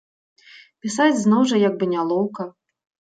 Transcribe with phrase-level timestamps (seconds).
[0.85, 2.49] Пісаць зноў жа як бы нялоўка.